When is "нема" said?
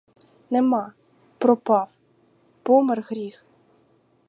0.49-0.93